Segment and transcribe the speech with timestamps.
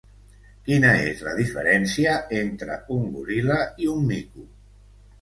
[0.69, 4.53] Quina és la diferència entre un goril·la i un mico?